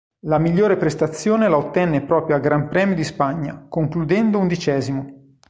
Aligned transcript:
La 0.23 0.39
migliore 0.39 0.77
prestazione 0.77 1.47
la 1.47 1.57
ottenne 1.57 2.01
proprio 2.03 2.35
al 2.35 2.41
Gran 2.41 2.69
Premio 2.69 2.95
di 2.95 3.03
Spagna, 3.03 3.67
concludendo 3.69 4.39
undicesimo. 4.39 5.35